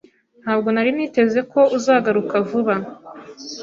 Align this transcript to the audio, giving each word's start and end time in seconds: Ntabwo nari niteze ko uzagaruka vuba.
Ntabwo 0.43 0.67
nari 0.71 0.89
niteze 0.95 1.39
ko 1.51 1.59
uzagaruka 1.77 2.35
vuba. 2.49 2.75